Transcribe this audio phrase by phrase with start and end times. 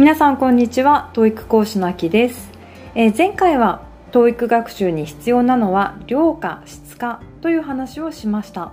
[0.00, 1.10] 皆さんこんにちは。
[1.12, 2.50] TOEIC 講師のあきです、
[2.94, 3.82] えー、前回は
[4.12, 8.72] TOEIC 学習に必要なのは量か質かという話をしました、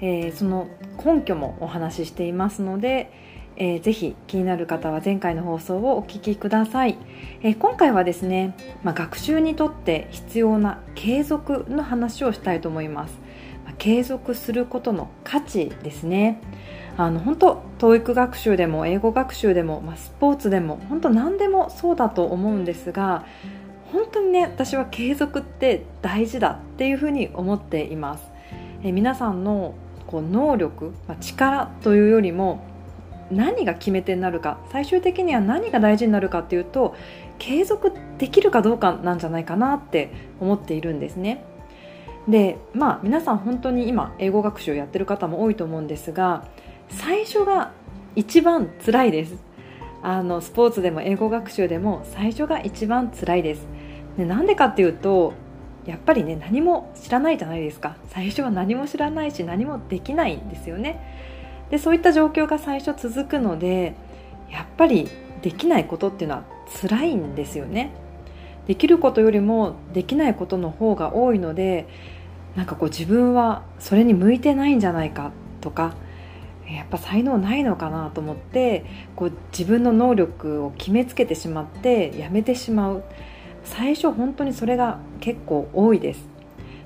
[0.00, 0.66] えー、その
[1.04, 3.12] 根拠もお話ししていますので、
[3.54, 6.98] えー、ぜひ気になる方は前回の放送をお聞きください、
[7.42, 13.16] えー、今回はですね、まあ、学習にとって必要な継続の話をしたいと思います、
[13.78, 16.40] 継続することの価値ですね
[16.96, 23.24] あの本当 TOEIC 学習でも英語学習でも、まあ、スポーツでも本当何でもそうだと思うんですが
[23.92, 28.24] 本当にね私は継続って大事だっていうふうに思っています。
[28.82, 29.74] え皆さんの
[30.06, 32.64] こう能力、まあ、力というよりも
[33.30, 36.94] 何が決め手になるか最終的には何が大事になるかっていうと
[37.38, 41.44] 継続できるかどうかなんじゃないかなって思っているんですね。
[42.28, 46.44] でまあ皆さん本当に今英語学習をやってる方も多いと思うんですが
[46.88, 47.72] 最初が
[48.16, 49.36] 一番辛いです。
[50.02, 53.66] あのスポーツでも英語学習でも最初が一番辛いです。
[54.18, 55.32] でなんでかっていうと
[55.86, 57.96] やっぱりね何も知らないじゃないですか。
[58.08, 61.00] 最初は何も知らないし何もできないんですよね。
[61.70, 63.94] でそういった状況が最初続くので
[64.50, 65.08] やっぱり
[65.42, 66.44] できないことっていうのは
[66.80, 67.90] 辛いんですよね。
[68.66, 71.86] できることよりもできないことの方が多いので
[72.56, 75.94] なんかこう自分はそれに向いてないんじゃないかとか
[76.68, 78.84] やっぱ才能ないのかなと思って
[79.16, 83.04] こう自分の能力を決めつけてしまってやめてしまう。
[83.64, 86.26] 最初本当にそれが結構多いです。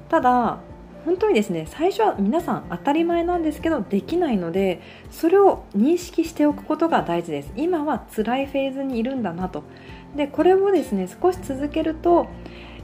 [0.08, 0.58] ただ
[1.04, 4.80] 本当にですね最初は皆さん当たり前なんですけどできないので
[5.10, 7.52] それを認識しておくことが大事です。
[7.56, 9.62] 今は辛いフェーズにいるんだなと。
[10.16, 12.26] でこれをですね少し続けると、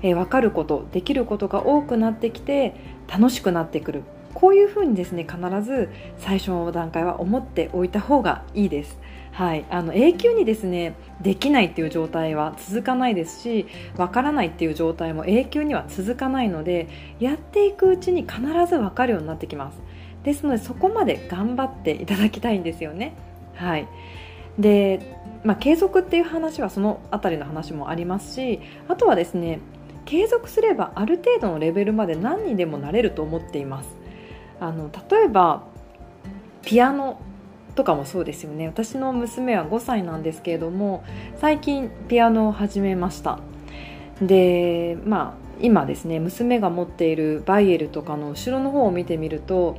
[0.05, 2.77] えー、分かることできることが多くなってきて
[3.08, 4.02] 楽しくなってくる。
[4.34, 5.88] こういうふうにですね必ず
[6.19, 8.98] 最初の段階は思っておいた方がいいです。
[9.33, 19.79] はい、あの永久にですねできないっていう状態は続かないですしわからないっていう状態も永久には続かないのでやっていくうちに必ずわかるようになってきます。
[20.23, 23.14] ですのでそこまで頑張っていただきたいんですよね。
[23.55, 23.89] はい。
[24.58, 25.00] で、
[25.42, 29.58] まあ、継続っていう話はその辺りの話もありますしあとはですね
[30.05, 33.89] 継続すればある程度のレベルまで何にでもなれると思っています。
[34.61, 35.65] あの例えば
[36.63, 37.20] ピアノ
[37.75, 38.67] とかもそうですよね。
[38.69, 41.05] 私の娘は5歳なんですけれども
[41.37, 43.39] 最近ピアノを始めました。
[44.20, 49.77] でまあ今ですね娘が持っているバイエルとかの後ろの方を見てみると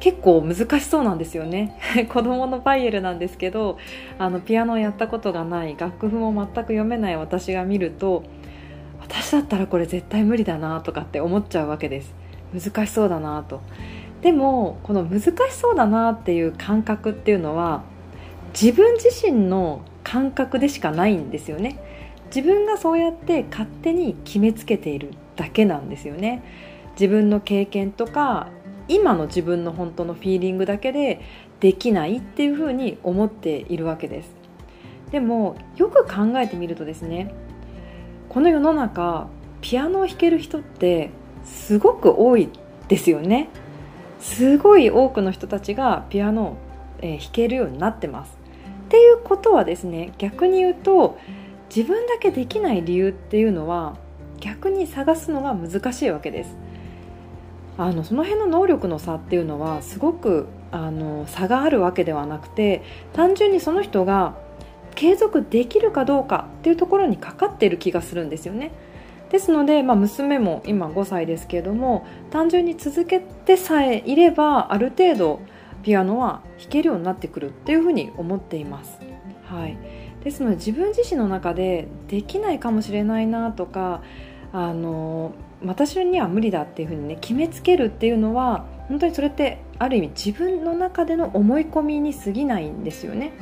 [0.00, 1.78] 結構難しそうなんですよね。
[2.12, 3.78] 子供のバイエルなんですけど
[4.18, 8.24] あのピアノをやったことがない楽譜も全く読めない私が見ると
[9.02, 12.14] 私だったらこれ絶対無理だなとかって思っちゃうわけです。
[12.54, 13.60] 難しそうだなと。
[14.22, 17.82] でもこの難しそうだなっていう感覚っていうのは
[18.58, 21.78] 自分自身の感覚でしかないんですよね。
[22.34, 26.42] 自分がそうやって勝手に決めつけているだけなんですよね。
[26.92, 28.48] 自分の経験とか
[28.88, 31.20] 今の自分の本当のフィーリングだけで
[31.60, 34.34] できないっていうふうに思っているわけです。
[35.10, 37.34] でもよく考えてみるとですね
[38.32, 39.26] この世の中
[39.60, 41.10] ピアノを弾ける人って
[41.44, 42.48] すごく多い
[42.88, 43.50] ですよね
[44.20, 46.56] すごい多くの人たちがピアノを、
[47.02, 48.38] え、弾けるようになってます。
[48.86, 51.18] っていうことはですね逆に言うと
[51.74, 53.96] 自分だけできない理由っていうのは
[54.40, 56.56] 逆に探すのが難しいわけです。
[57.76, 62.82] あのその辺の能力の差っていうのはすごくあの差があるわけではなくて
[63.12, 64.36] 単純にその人が
[64.94, 68.72] 継続できるかどうかっていうところにかかっている気がするんですよね。
[69.30, 75.40] ですので、まあ、娘も今5歳ですけれども単純に続けてさえいればある程度
[75.82, 78.98] ピアノは弾けるようになってくるっていうふうに思っています。
[79.46, 79.76] はい、
[80.22, 84.02] ですので自分自身の中でできないかもしれないなとか
[84.52, 85.32] あの
[85.64, 93.32] 私には無理だっていうふうにね決めつけるっていうのは本当にそれってある意味自分の中での思い込みに過ぎないんですよね。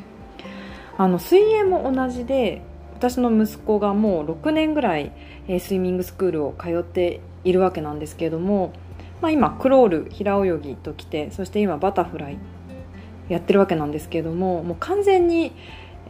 [1.01, 2.61] あの水泳も同じで
[2.93, 5.13] 私の息子がもう6年ぐらい、
[5.49, 8.75] え、スイミングスクールを通っているわけなんですけれども、
[9.23, 12.39] まあ、今クロール平泳ぎときてそして今バタフライ
[13.31, 15.53] やってるわけなんですけれどももう完全に、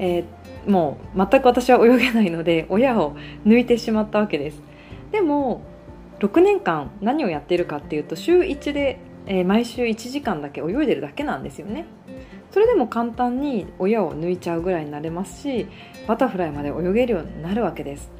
[0.00, 3.16] えー、もう全く私は泳げないので親を
[3.46, 4.60] 抜いてしまったわけです。
[5.12, 5.62] でも
[6.18, 8.98] 6年間何をやってるかっていうと週1で、
[9.28, 11.86] えー、毎週1時間だけ泳いでるだけなんですよね。
[12.50, 15.66] それでも簡単に親を抜いちゃうぐらいになれますし
[16.06, 18.10] バタフライまで泳げるようになるわけです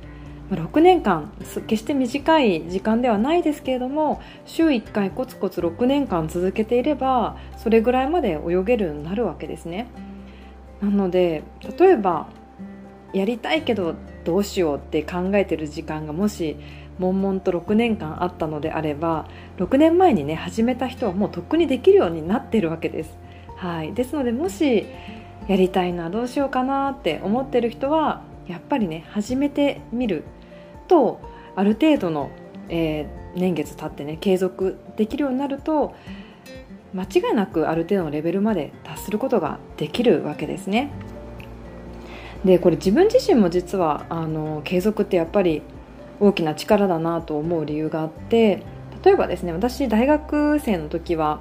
[0.50, 9.86] 6年間決して短い時間ではないですけれども週1回コツコツ6年間続けていればそれぐらいまで泳げるようになるわけですね
[10.80, 11.44] なので
[11.78, 12.28] 例えば
[13.12, 13.94] やりたいけど
[14.24, 16.56] どうしようって考えてる時間がもし
[16.98, 19.26] 悶々と6年間あったのであれば
[19.58, 23.16] 6年前にね始めた人はもうとっくにできるようになってるわけです。
[23.60, 24.86] はい、ですのでもし
[25.46, 30.24] やりたいなどうしようかなって思ってる人はやっぱりね始めてみる
[30.88, 31.20] と
[31.56, 32.30] ある程度の、
[32.70, 35.94] えー、年月経ってね継続できるようになると
[36.94, 40.90] 間違いなくある程度のレベルまで達することができるわけですね。
[42.46, 45.60] でこれ自分自身も実はあの継続ってやっぱり
[46.18, 48.62] 大きな力だなと思う理由があって
[49.04, 51.40] 例えばですね私大学生の時は、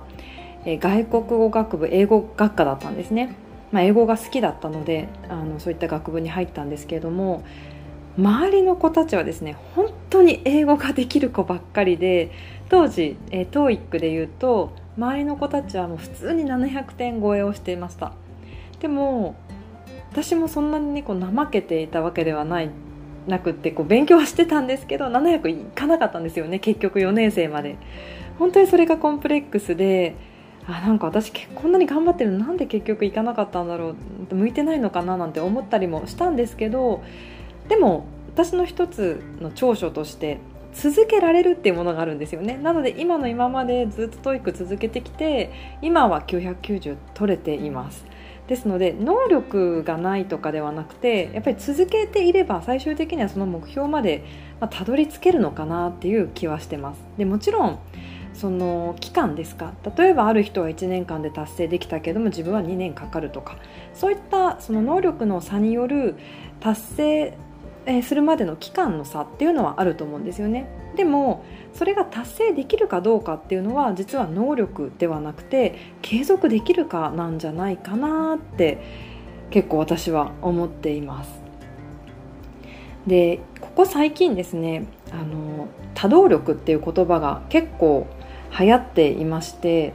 [0.65, 3.35] え外国語学部英語学科だったんですね、
[3.71, 7.44] まあ、英語が好きだったのであのそういった学部に入ったんですけれども
[8.17, 12.31] 周りの子たちはですね本当に英語ができる子ばっかりで
[12.69, 18.11] 当時、え TOEIC で言うと周りの子たちはもう普通に700点超えをしていました。
[18.79, 19.35] でも
[20.11, 22.69] 私もそんなにこう怠けていたわけではない
[23.27, 27.77] なくってこう勉強はしてたんですけど700いかなかったんですよね結局4年生まで。
[28.38, 30.15] 本当にそれがコンプレックスで
[30.69, 33.95] あなんか私こんなに頑張ってるのなんで結局行かなかったんだろ
[34.31, 37.04] う向いてないのかななんて思ったりもしたんですけど
[37.68, 40.38] でも私の一つの長所として
[40.74, 42.57] 続けられるっていうものがあるんですよね。
[42.57, 45.51] なので今の今までずっと TOEIC 続けてきて
[45.81, 48.06] 今は990取れています。
[48.48, 54.24] ですので能力がないとかではなくてやっぱり続けていれば最終的にはその目標まで
[54.71, 57.01] たどり着けるのかなっていう気はしてます。
[57.18, 57.80] でもちろん
[58.39, 59.74] その期間ですか？
[59.97, 63.57] 例えばある人は1年間で達成できたけども自分は2年かかるとか。
[63.94, 66.15] そういったその能力の差による
[66.62, 67.38] 達成
[68.03, 70.68] するまでの期間の差っていうのはあると思うんですよね。
[70.95, 71.44] でも
[71.74, 78.77] それが達成できるかどうかっていうのは実は能力ではなくて継続できるかなんじゃないかなって
[79.50, 81.42] 結構私は思っています。
[83.06, 88.07] でここ最近ですねあの多動力っていう言葉が結構
[88.57, 89.93] 流行っていまして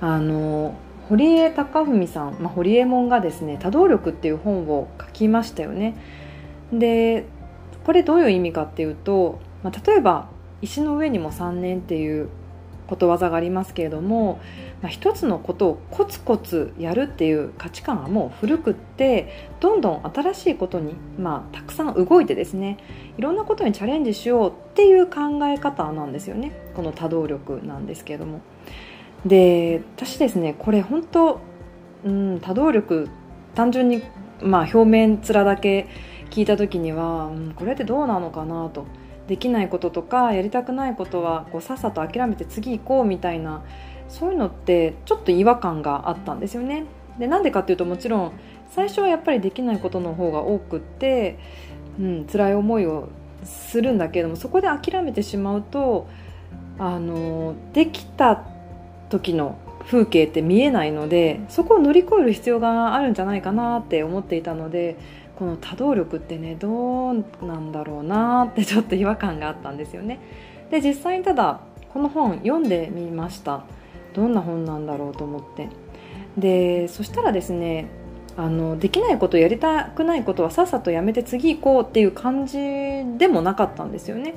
[0.00, 0.74] あの
[1.08, 5.94] 堀江貴文さん、まあ、堀江門がですね多動力っていう本を書きましたよね。
[6.72, 7.26] で
[7.84, 10.28] これどういう意味かっていうと、まあ、例えば
[10.62, 12.28] 石の上にも3年っていう
[12.92, 14.38] ことわざがありますけれども、
[14.82, 22.76] まあ、一つのことをコツコツやるっていう価値観はもう古くってどんどん新しいことに、まあ、たくさん動いてですね
[23.16, 26.52] いろんなことにチャレンジしようっていう考え方なんですよね。
[26.74, 28.42] この多動力なんですけれども。
[29.24, 31.40] で私ですねこれ本当、
[32.04, 33.08] うん、多動力
[33.54, 34.02] 単純に
[34.42, 35.86] まあ表面面だけ
[36.28, 38.84] 聞いた時には、うん、これってどうなのかなと。
[39.32, 43.64] できないこととかやりたくないことはこうさっさと諦めて次行こうみたいな
[44.10, 46.84] そういうのってちょっと違和感があったんですよね。
[47.18, 48.32] でなんでかっていうともちろん
[48.72, 51.38] 最初はやっぱりできないことの方が多くって、
[51.98, 53.08] うん、辛い思いを
[53.42, 56.08] するんだけれどもそこで諦めてしまうと
[56.78, 58.44] あのできた
[59.08, 59.56] 時の
[59.86, 64.96] 風景って見えないのでそこを乗り越える必要があるんじゃないかなって思っていたので
[65.36, 70.20] この多動力ってねどうなんだろうなって ちょっと違和感があったんですよね。
[70.70, 71.60] で実際にただ
[71.92, 73.64] この本読んでみました。
[74.14, 75.68] どんな本なんだろうと思って。
[76.36, 77.86] でそしたらですね
[78.36, 82.58] あのできないことやりたくないことはさっさとやめて次行こうっていう感じ
[83.18, 84.34] でもなかったんですよね。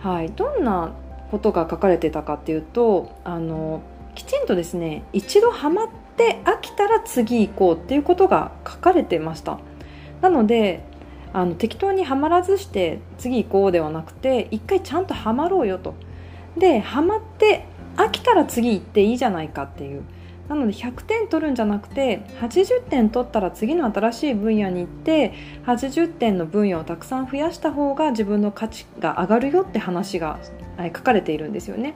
[0.00, 0.30] はい。
[0.30, 0.92] どんな
[1.30, 3.82] ことが書かれてたかっていうとあの
[4.14, 9.58] きちんとですね一度ハマって飽きたら次行こうっていうことが書かれてました。
[10.20, 10.82] なので
[11.32, 15.94] あの適当にはまらずして次行こうではなくて一回ちゃんとはまろうよと。
[16.56, 17.66] ではまって
[17.96, 20.02] 飽きたら次行っていいじゃないかっていう。
[20.48, 25.32] なので100点取るんじゃなくて80点取ったら次の新しい分野に行って
[25.64, 30.38] 80点の分野をたくさん増やした方が自分の価値が上がるよって話が
[30.94, 31.94] 書かれているんですよね。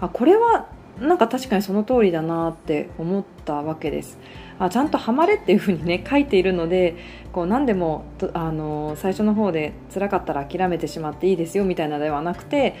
[0.00, 0.66] あこれは
[1.00, 4.18] なんか確かにその通りだなって思ったわけです。
[4.58, 6.96] あちゃんとハマれっていうふうにね 書いているので
[7.32, 12.74] こう何でもあの最初の方で辛かったら諦めてしまっていいですよみたいなではなくて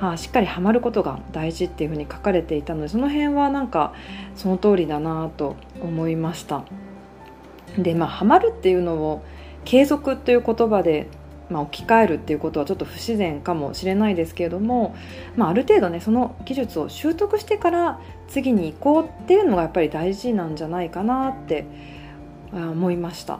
[0.00, 3.92] はあ、しっかりハマることが大事っていうふうに書かれていたのでその辺はなんか
[4.34, 6.64] その通りだなと思いました。
[7.78, 9.22] でまあハマるっていうのを
[9.64, 11.06] 継続という言葉で
[11.52, 14.96] まあ、置き換えるっていうことはちょっと不自然かもしれないですけれども、
[15.36, 21.66] まあ、ある程度ねその技術を習得してから次に行こうっていうのがやっぱり大事なんじゃないかなって
[22.52, 23.38] 思いました。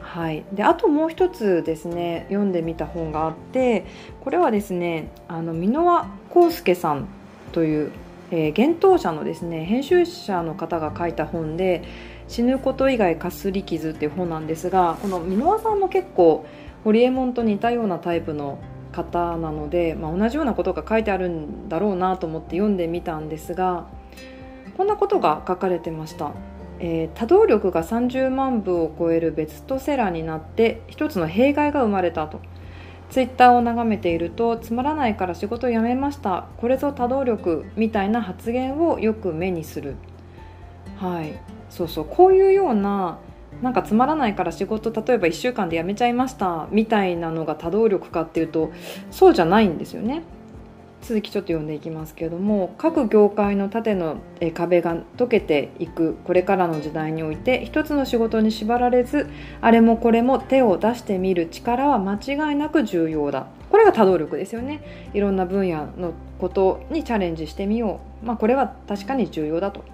[0.00, 3.84] はい、であともう一つですね読んでみた本があって
[4.22, 7.08] これはですねあの箕輪康介さん
[7.52, 7.90] という
[8.30, 11.82] えー、幻冬者のですね編集者の方が書いた本で
[12.28, 16.44] 「死ぬこと以外かすり傷」っていう本なんですがこの箕輪さんも結構
[16.86, 18.60] ホリエモンと似たようなタイプの
[18.92, 23.88] 方なので、まあ、同じようなことが書いてあるんだろうなと思って読んでみたんですが
[24.76, 26.30] こんなことが書かれてました。
[26.78, 32.38] えー、多動力が30万部を超えるベストセラーになって一つの弊害が生まれたと。
[33.10, 36.46] ツイッターを眺めているとつまらないから仕事辞めました。
[36.58, 39.96] これぞ多動力みたいな発言をよく目にする。
[40.98, 41.32] はい。
[41.68, 42.04] そうそう。
[42.04, 43.18] こういうような
[43.62, 48.72] なんかつまらないから仕事例えば1週間で辞めちゃいましたみたいなのが多動力かっていうと
[49.10, 50.22] そうじゃないんですよね。
[51.02, 54.16] 続きちょっと読んでいきますけれども各業界の縦の
[54.54, 59.28] 壁が解けていくこれからの時代において一つの仕事に縛られず
[59.60, 63.46] あれもこれも手を出してみる力は間違いなく重要だ。
[63.70, 64.80] これが多動力ですよね。
[65.14, 69.84] いろんな分野のことにチャレンジしてみよう、まあ、これは確かに重要だと。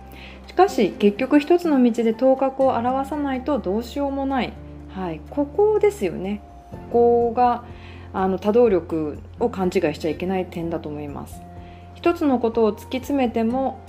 [0.53, 4.53] しかし結局一つの道で頭角を現さないとどうしようもない、
[4.91, 6.43] はい、ここですよね。
[6.91, 7.65] ここが
[8.13, 11.41] あの多動力を勘違いしちゃいけない点だと思います。
[11.95, 13.81] 一つのことを突き詰めても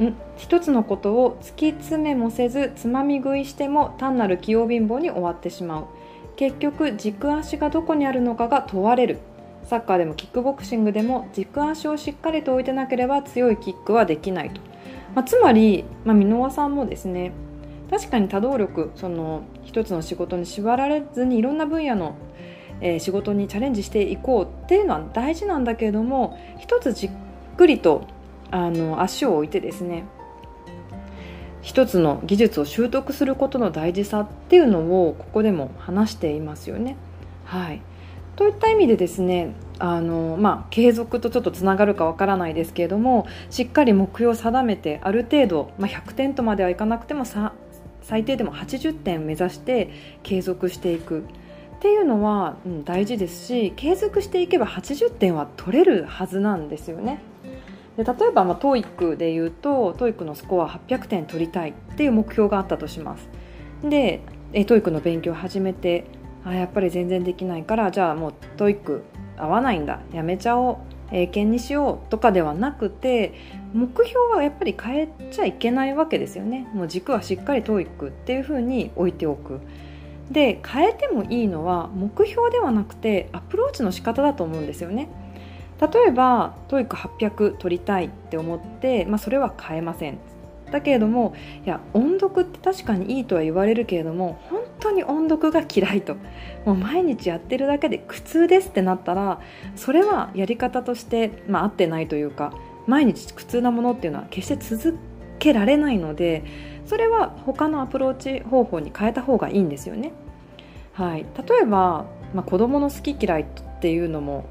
[0.00, 0.14] ん？
[0.38, 5.84] 一つのことを突き詰めもせずつまみ食いしても単なる器用貧乏に終わってしまう。
[6.36, 9.18] 結局軸足がどこにあるのかが問われる。
[9.64, 14.62] サッカーでもキックボクシングでも軸足をしっかりと置いてなければ強いキックはできないと、
[15.14, 17.32] まあ、つまり、まあ、箕輪さんもですね
[17.90, 22.14] 確かに多動力その一つの仕事に縛られずにいろんな分野の
[22.80, 27.10] えー、仕事にチャレンジしていこうっていうのは大事なんだけれども一つじっ
[27.56, 28.06] くりと
[28.50, 30.04] あの足を置いてですね
[31.62, 36.96] 一つの技術を習得することの大事さっていうのをここでも話していますよね。
[37.44, 37.82] はい、
[38.36, 47.24] といった意味でですねあの、まあ、継続とちょっとつながるかわからないですけれどもしっかり目標を定めてある程度、まあ、100点とまではいかなくても
[48.02, 49.90] 最低でも80点目指して
[50.22, 51.22] 継続していくっ
[51.80, 57.20] ていうのは、うん、大事ですし継続していけば80点は取れるはずなんですよね。
[57.96, 63.28] で例えば、まあ、TOEIC で言うと TOEIC のスコア800点取りたいっていう目標があったとします。
[63.82, 64.20] で
[64.52, 66.04] TOEIC の勉強を始めて
[66.44, 69.00] あやっぱり全然できないからじゃあもう TOEIC
[69.42, 70.00] 合わないんだ。
[70.12, 70.76] やめちゃおう。
[71.12, 72.10] 英検にしよう。
[72.10, 73.34] とかではなくて
[73.74, 76.68] 目標はやっぱり変えちゃいけないわけですよね。
[76.72, 79.60] もう軸はしっかり TOEIC っていうふうに置いておく。
[80.30, 85.08] で変えてもいいのは目標ではなくてアプローチの仕方だと思うんですよね。
[85.80, 90.18] 例えば TOEIC800 取りたいって思って、まあ、それは変えません。
[90.70, 96.16] だけれどもいや音読って確かにいいとは言われるけれども本当に音読が嫌いと。
[96.64, 99.40] もう毎日やってるだけで苦痛ですってなったら
[99.76, 102.52] それはやり方として、まあ、合ってないというか
[102.86, 104.98] 毎日苦痛なものっていうのは決して続
[105.38, 106.44] けられないので
[106.86, 110.12] それは他のアプローチ方法に変えた方がいいんですよね。
[110.92, 113.46] はい、例えば、まあ、子供の好き嫌いっ
[113.80, 114.44] ていうのも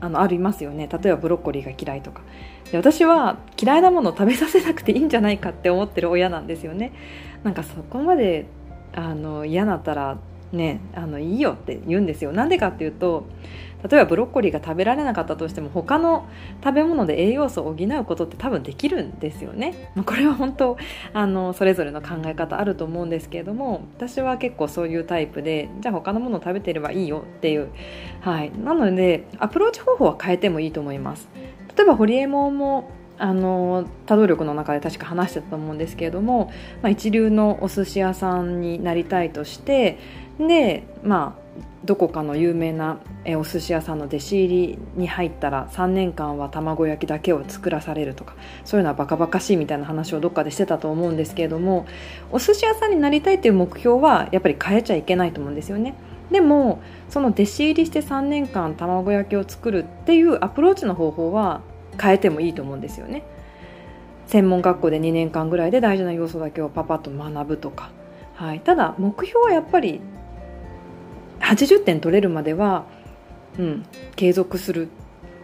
[0.00, 0.88] あのありますよね。
[0.88, 2.22] 例えばブロッコリーが嫌いとか。
[2.70, 6.92] で私は嫌いなものを食べさせなくていいんじゃないかって思ってる親なんですよね。
[7.42, 8.46] なんかそこまで
[8.94, 10.18] あの嫌だったら
[10.52, 12.32] ねあのいいよって言うんですよ。
[12.32, 13.26] なんでかっていうと
[13.88, 16.26] 例えばブロッコリーが食べられなかったとしても他の
[16.64, 20.76] 食べ物で栄養素を補うことって多分できるんですよね、まあ、これは本当
[21.12, 27.68] あのそれぞれの考え方あると思うんですけれども私は結構そういうタイプでじゃあ他のものを食べてればいいよっていう。
[28.20, 28.50] はい。
[28.58, 31.28] なのでアプローチ方法は変えてもいいと思います。
[31.76, 39.98] 例えばホリエモンもあの多動力の中で確か話してたと思うんですけれども、まあ、一流のお寿司屋さんになりたいとして
[40.38, 41.48] でまあ
[41.84, 42.98] どこかの有名な
[43.36, 48.34] お寿司屋さんの弟子入りに入ったら3年間は卵焼きだけを作らされるとか
[48.64, 51.86] そういうのはバカバカしいみたいな話をどっかでしてたと思うんですけれども
[52.30, 55.94] お寿司屋さんになりたいっていう目標はやっぱり変えちゃいけないと思うんですよね。
[56.30, 61.62] でもその弟子入りして3年間卵焼きを作るっていうアプローチの方法は
[62.00, 63.22] 変えてもいいと思うんですよね。
[64.26, 67.90] 専門学校で2年間ぐらいで大事な要素だけをパパッと学ぶとか、
[68.34, 70.00] はい、ただ目標はやっぱり
[71.40, 72.84] 80点取れるまでは、
[73.58, 74.88] うん、継続する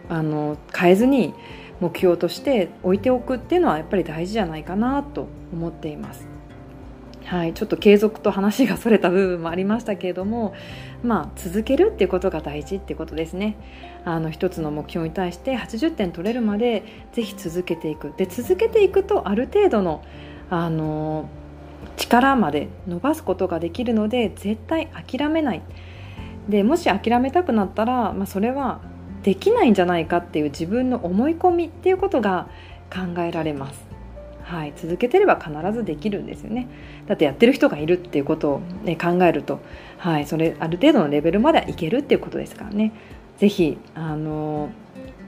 [0.07, 1.33] あの変えずに
[1.79, 6.27] 目標として置いておくっていうのはやっぱり大事じゃないかなと思っています。
[7.25, 10.53] はい、ちょっと継続と話がそれた部分もありましたけれども、
[11.05, 13.55] まあ、続けるっていうことが大事ってことですね。
[14.03, 16.83] あの一つの目標に対して80点取れるまで
[17.13, 18.13] ぜひ続けていく。
[18.17, 20.03] で続けていくとある程度の
[20.49, 21.29] あの
[21.97, 25.61] 力まで伸ばすことができるので絶対諦めない。
[26.49, 28.81] でもし諦めたくなったら、まあ、それは
[29.23, 32.47] できないんじゃないかっていう自分の思い込みっていうことが
[32.93, 33.84] 考えられます。
[34.45, 36.67] はい、続けてれば必ずできるんですよね。
[37.07, 39.59] だってやってる人がいるっていうことを、ね、考えると、
[39.97, 42.91] はい、それある程度のレベルまではいけるっていうことですからね。
[43.39, 44.69] 是非あの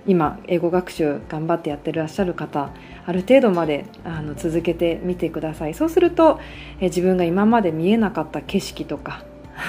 [0.06, 2.70] 今英語学習頑張ってやってらっしゃる方
[3.06, 5.74] ある程度まであの続けてみてください。
[5.74, 6.40] そうすると
[6.80, 9.26] え自分が今まで見えなかった景色とか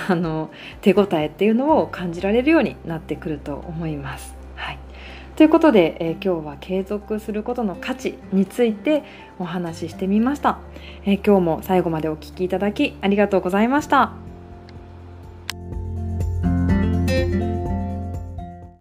[0.09, 0.51] あの
[0.83, 4.38] 手応えっていうのを感じられるようになってくると思います。
[5.39, 9.05] ということで、えー、今日は継続することの価値について
[9.39, 10.59] お話ししてみました、
[11.05, 14.28] えー、今日も最後までお聴きいただきありがとうございました。